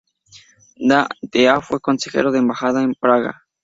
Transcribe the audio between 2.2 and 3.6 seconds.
de embajada en Praga.